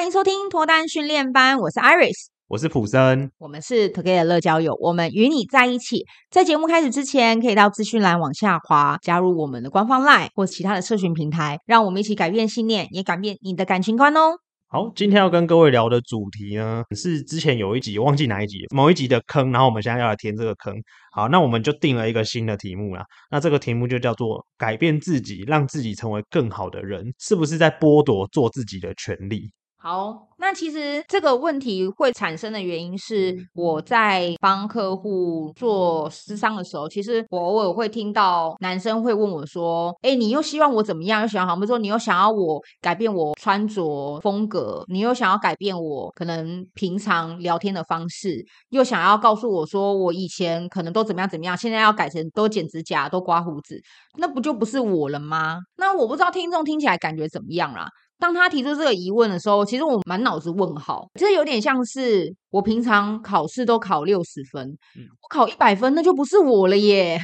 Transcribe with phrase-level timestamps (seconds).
[0.00, 6.06] 欢迎收听脱单训练班，我是 Iris，我是普森，我们是 Together 乐交友，我们与你在一起。
[6.30, 14.38] 在节目开始之前，可以到资讯栏往下滑，加入我们的官方 LINE 或其他的社群平台，让我们一起改变信念，也改变你的感情观哦。
[14.68, 20.74] 好，今天要跟各位聊的主题呢，是之前有一集忘记哪一集，某一集的坑，然后我们现在要来填这个坑。
[21.12, 23.04] 好，那我们就定了一个新的题目啦。
[23.30, 29.50] 那这个题目就叫做“改变自己，让自己成为更好的人”，是不是在剥夺做自己的权利？
[29.82, 41.22] 好，那其实这个问题会产生的原因是，我在帮客户做私商的时候，其实我偶尔会听到男生会问我说：“哎，你又希望我怎么样？
[41.22, 53.80] 又想好，比如说你又想要我改变我穿着风格，你又想要改变我可能平常聊天的方式，又想要告诉我说我以前可能都怎么样怎么样，现在要改成都剪指甲、都刮胡子，
[54.18, 55.60] 那不就不是我了吗？
[55.78, 57.88] 那我不知道听众听起来感觉怎么样啦。”
[58.20, 61.08] 当他提出这个疑问的时候，其实我满脑子问号。
[61.18, 67.18] 这有点像是我平常考试都考六十分，嗯、我考一百分，那就不是我了耶。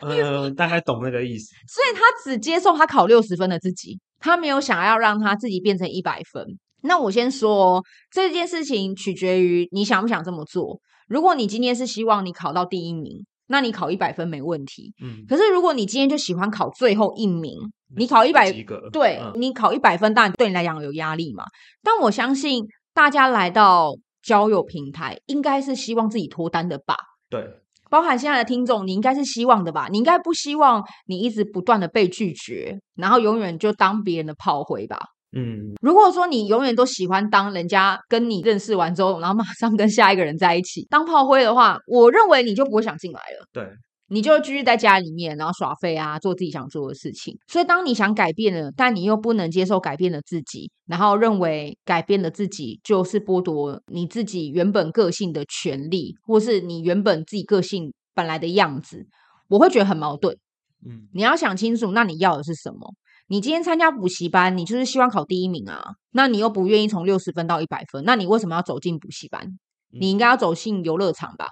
[0.00, 1.54] 呃，大概懂那个意思。
[1.68, 6.44] 所以他只接受他考六十分的自己，他没有想要让他自己变成一百分。
[6.82, 10.80] 那我先说，这件事情取决于你想不想这么做。
[11.06, 14.94] 如果你今天是希望你考到第一名，那你考一百分没问题。
[15.02, 15.24] 嗯。
[15.28, 17.58] 可是如果你今天就喜欢考最后一名，
[17.96, 18.50] 你考一百，
[18.92, 21.44] 对、嗯、你考一百分，当然对你来讲有压力嘛。
[21.82, 26.94] 但我相信大家来到交友平台，应该是希望自己脱单的吧？
[27.28, 27.44] 对，
[27.90, 29.88] 包含现在的听众，你应该是希望的吧？
[29.90, 34.98] 你应该不希望你一直不断的被拒绝，然后永远就当别人的炮灰吧？
[35.32, 43.46] 嗯，如果说你永远都喜欢当人家跟你认识完之后，然后马上跟下一个人在一起当炮灰的话，我认为你就不会想进来了。
[43.52, 43.64] 对。
[44.12, 47.32] 你就继续在家里面，然后耍废啊，做自己想做的事情。
[47.46, 59.06] 所以，当你想改变了，但你又不能接受改变的自己，然后认为改变了自己就是剥夺你自己原本个性的权利，或是你原本自己个性本来的样子，
[59.46, 60.36] 我会觉得很矛盾。
[60.84, 62.92] 嗯，你要想清楚，那你要的是什么？
[63.30, 65.94] 你今天参加补习班，你就是希望考第一名啊？
[66.10, 69.56] 那你又不愿意从六十分到一百分，那你为什么要走进补习班？
[69.92, 71.46] 你应该要走进游乐场吧？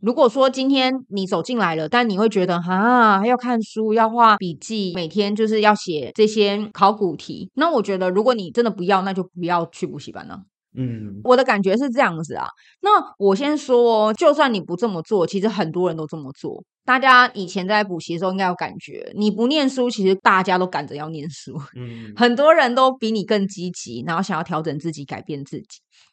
[0.00, 10.38] 如果说今天你走进来了，但你会觉得啊，要看书，要画笔记，每天就是要写这些考古题，那我觉得如果你真的不要，那就不要去补习班了。
[10.76, 12.46] 嗯，我的感觉是这样子啊。
[12.80, 16.62] 那我先说，就算你不这么做，其实很多人都这么做。
[16.84, 21.58] 大家以前在补习的时候应该有感觉，你不念书，其实大家都赶着要念书。
[21.76, 25.66] 嗯，很多人都比你更积极，然后想要调整自己，改变自己。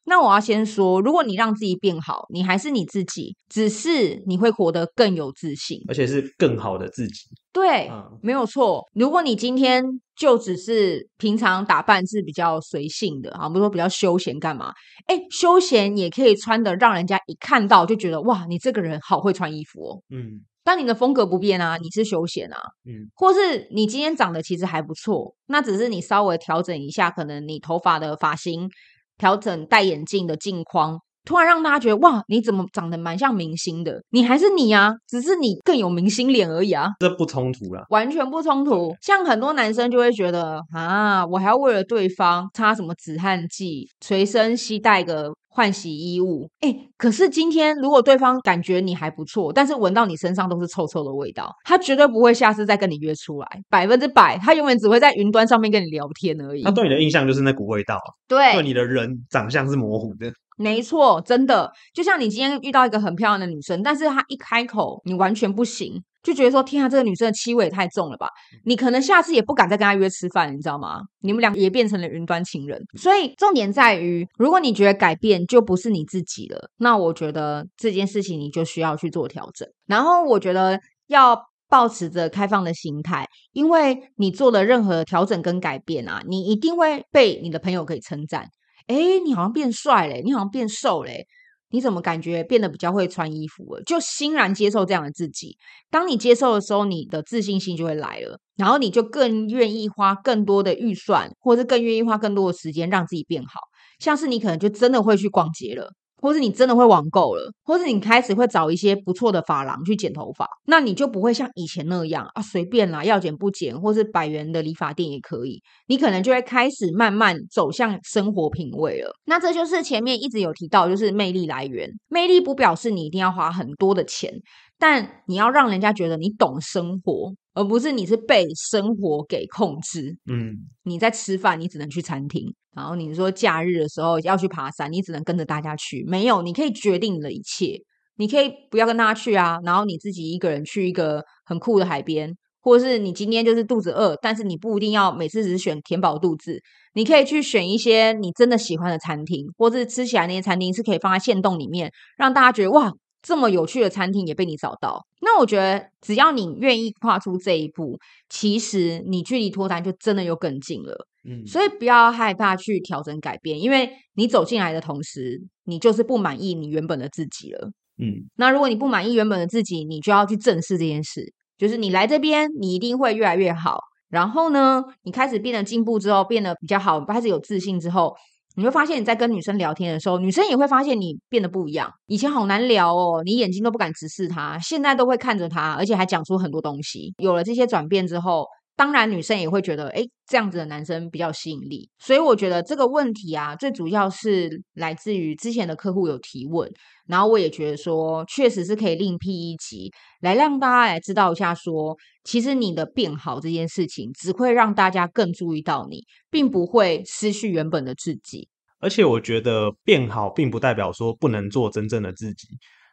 [0.05, 7.25] 那我要先说，如果你让自己变好，你还是你自己，只是你会活得更有自信，而且是更好的自己。
[7.51, 8.83] 对，嗯，没有错。
[8.93, 9.83] 如果你今天
[10.15, 14.71] 就只是平常打扮是比较随性的啊，比如说比较休闲干嘛？
[15.07, 20.01] 哎，休闲也可以穿的，让人家一看到就觉得哇，你这个人好会穿衣服哦。
[20.09, 20.41] 嗯。
[20.63, 28.69] 但你的风格不变啊，你是休闲啊，嗯，或是你今天长得其实还不错，那只是你稍微调整一下，可能你头发的发型，
[29.17, 34.01] 调整戴眼镜的镜框，突然让大家觉得哇，你怎么长得蛮像明星的？
[34.09, 38.93] 你还是你啊，只是你更有明星脸而已啊，这不冲突啦，完全不冲突。
[39.01, 45.33] 像很多男生就会觉得啊，我还要为了对方擦什么止汗剂，随身携带个。
[45.53, 56.63] 换洗衣物，哎，可是今天如果对方感觉你还不错，但是闻到你身上都是臭臭的味道，他绝对不会下次再跟你约出来，百分之百，他永远只会在云端上面跟你聊天而已。
[56.63, 57.99] 他对你的印象就是那股味道，
[58.29, 60.31] 对，对你的人长相是模糊的。
[60.61, 66.01] 没错，真的，就像你今天遇到一个很漂亮的女生，但是她一开口，你完全不行。
[66.23, 68.27] 就觉得说，天啊，这个女生的气味也太重了吧！
[68.63, 71.01] 你可能下次也不敢再跟她约吃饭，你知道吗？
[71.21, 72.79] 你们俩也变成了云端情人。
[72.95, 79.67] 所以重点在于，如果你觉得改变就不是你自己了，那我觉得这件事情你就需要去做调整。
[79.87, 81.35] 然后我觉得要
[81.67, 88.45] 保持着开放的心态，因为你做的任何调整跟改变啊，你一定会被你的朋友可以称赞。
[88.87, 91.25] 哎，你好像变帅嘞，你好像变瘦嘞。
[91.73, 93.81] 你怎么感觉变得比较会穿衣服了？
[93.83, 95.55] 就欣然接受这样的自己。
[95.89, 103.61] 当你接受的时候，你的自信心就会来了，然后你就更愿意花更多的预算，或者是更愿意花更多的时间让自己变好。
[103.99, 105.93] 像是你可能就真的会去逛街了。
[106.21, 115.61] 或是你真的会网购了，或是你开始会找一些不错的发廊去剪头发，那你就不会像以前那样啊，随便啦，要剪不剪，或是百元的理发店也可以。
[115.87, 119.11] 你可能就会开始慢慢走向生活品味了。
[119.25, 121.89] 那这就是前面一直有提到，就是魅力来源。
[122.07, 124.31] 魅力不表示你一定要花很多的钱。
[124.81, 130.17] 但你要让人家觉得你懂生活，而不是你是被生活给控制。
[130.25, 136.03] 嗯，你在吃饭，你只能去餐厅；然后你说假日的时候要去爬山，你只能跟着大家去。
[136.07, 137.77] 没有，你可以决定你的一切，
[138.15, 142.35] 你可以不要跟大家去啊，然后你自己一个人去一个很酷的海边。
[142.63, 146.61] 或者是你今天就是肚子饿，但是你不一定要每次只是选填饱肚子，
[146.93, 152.91] 你可以去选一些你真的喜欢的餐厅，或是吃起来那些餐厅是可以放在线动里面，让大家觉得哇，
[153.21, 155.05] 这么有趣的餐厅也被你找到。
[155.21, 161.07] 那我觉得只要你愿意跨出这一步，其实你距离脱单就真的又更近了。
[161.23, 167.69] 嗯，所以不要害怕去调整改变，因为你走进来的同时，你就是不满意你原本的自己了。
[167.99, 171.31] 嗯，那如果你不满意原本的自己，你就要去正视这件事。
[171.59, 173.79] 就是你来这边，你一定会越来越好。
[174.09, 178.15] 然后呢，你开始变得进步之后，变得比较好，开始有自信之后，
[178.55, 181.91] 你会发现你在跟女生聊天的时候，女生也会发现你变得不一样。
[182.07, 187.13] 以前好难聊哦，你眼睛都不敢直视她，现在都会看着她，而且还讲出很多东西。
[187.17, 188.45] 有了这些转变之后。
[188.73, 191.87] 当然，女生也会觉得，哎，这样子的男生比较吸引力。
[191.99, 196.67] 所以我觉得这个问题啊，最主要是来自于之前的客户有提问，
[197.11, 199.91] 然后我也觉得说，确实是可以另辟一集
[200.21, 208.47] 来让大家来知道一下说，说其实你的变好这件事情，只会让大家更注意到你，并不会失去原本的自己。
[208.79, 212.47] 而且我觉得变好，并不代表说不能做真正的自己。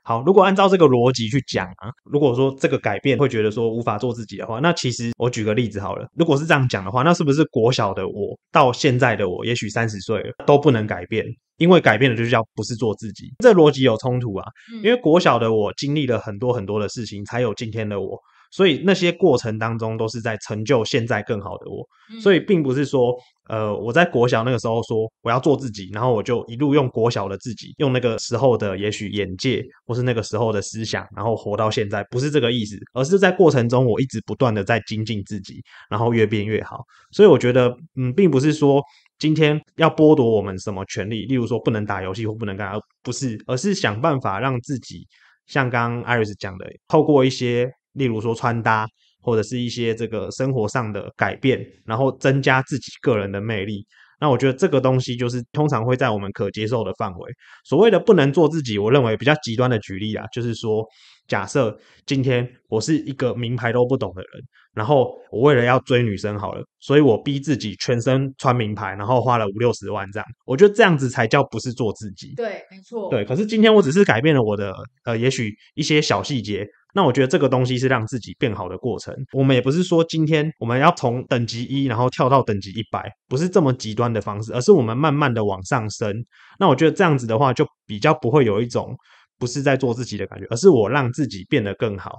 [0.09, 11.27] 好，如果按照这个逻辑去讲啊，如果说这个改变会觉得说无法做自己的话，那其实我举个例子好了，如果是这样讲的话，那是不是国小的我到现在的我，也许三十岁了都不能改变？
[11.59, 14.47] 因为改变了就叫不是做自己，这逻辑有冲突啊。
[14.83, 18.19] 因为国小的我经历了很多很多的事情，才有今天的我。
[18.51, 21.87] 所以那些过程当中都是在成就现在更好的我，
[22.19, 23.15] 所以并不是说，
[23.49, 36.85] 呃，我在国小那个时候说我要做自己，然后我就一路用国小的自己，用那个时候的也许眼界或是那个时候的思想，然后活到现在，不是这个意思，而是在过程中我一直不断的在精进自己，然后越变越好。
[37.11, 38.83] 所以我觉得，嗯，并不是说
[39.19, 45.06] 今天要剥夺我们什么权利，例如说不能打游戏或不能干而，不是，而是想办法让自己
[45.47, 47.71] 像刚刚 Iris 讲的，透过一些。
[47.95, 48.87] 例如说穿搭，
[49.20, 53.87] 或者是一些这个生活上的改变，然后增加自己个人的魅力。
[54.20, 57.32] 那我觉得这个东西就是通常会在我们可接受的范围。
[57.65, 60.85] 所谓的不能做自己，我认为比较极端的举例啊，就是说，
[61.29, 64.43] 假设今天我是一个名牌都不懂的人，
[64.75, 70.26] 然后我为了要追女生好了，所以我逼自己全身穿名牌，然后花了五六十万这样。
[70.47, 72.35] 我觉得这样子才叫不是做自己。
[72.35, 73.09] 对，没错。
[73.11, 74.75] 对，可是今天我只是改变了我的
[75.05, 76.67] 呃，也许一些小细节。
[76.94, 79.14] 那我觉得这个东西是让自己变好的过程。
[79.32, 86.12] 我们也不是说今天我们要从等级一然后跳到等级一百，不是这么极端的方式，而是我们慢慢的往上升。
[86.58, 88.96] 那我觉得这样子的话，就比较不会有一种
[89.38, 92.12] 不是在做自己的感觉，而是我让自己变得更好。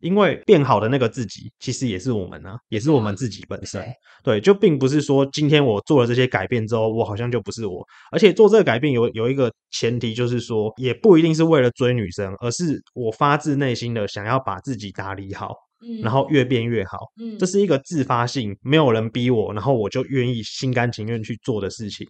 [0.00, 3.84] 因为变好的那个自己，其实也是我们啊，也是我们自己本身。
[4.22, 7.86] 对，就并不是说今天我做了这些改变之后，我好像就不是我。
[8.10, 15.54] 而且做这个改变有有一个前提，就是说也不一定是为了追女生，而是我发自内心的想要把自己打理好，
[15.86, 16.98] 嗯，然后越变越好。
[17.20, 22.06] 嗯，这是一个自发性，没有人逼我，然后我就愿意心甘情愿去做的事情。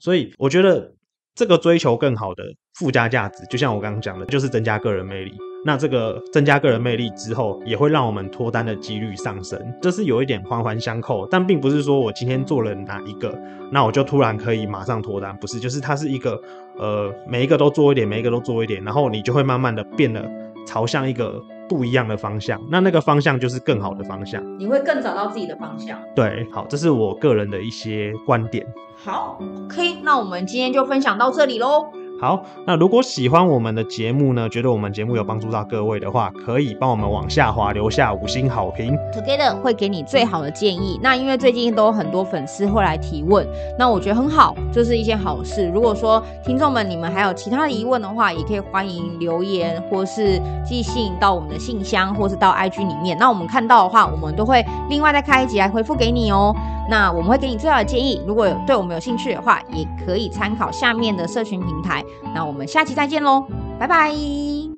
[0.00, 0.92] 所以我觉得
[1.34, 2.44] 这个追求更好的
[2.74, 5.32] 附加价值，就像我刚刚讲的，就是增加个人魅力。
[5.66, 13.36] 那这个增加个人魅力之后，也会让我们脱单的几率上升，这是有一点环环相扣，但并不是说我今天做了哪一个，
[13.72, 16.40] 那我就突然可以马上脱单，不是，就是它是一个，
[16.78, 20.24] 呃，每一个都做一点，每一个都做一点，然后你就会慢慢的变得
[20.64, 25.98] 朝向一个不一样的方向，那那个方向就是更好的方向，你会更找到自己的方向。
[26.14, 28.64] 对，好，这是我个人的一些观点。
[28.94, 31.90] 好，OK，那我们今天就分享到这里喽。
[32.18, 40.98] 好，那如果喜欢我们的节目呢，觉得我们节目有帮助到各位的话，可以帮我们往下滑留下五星好评，Together 会给你最好的建议。
[41.02, 43.46] 那因为最近都有很多粉丝会来提问，
[43.78, 45.68] 那我觉得很好，这是一件好事。
[45.68, 53.16] 如果说听众们你们还有其他的疑问的话，也可以欢迎留言或是寄信到我们的信箱，或是到 IG 里面。
[53.18, 56.56] 那我们看到的话，我们都会另外再开一集来回复给你哦。
[56.88, 62.04] 那我们会给你最好的建议，如果有对我们有兴趣的话，也可以参考下面的社群平台。
[62.34, 63.44] 那我们下期再见喽，
[63.78, 64.55] 拜拜。